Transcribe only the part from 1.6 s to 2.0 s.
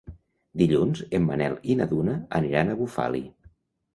i na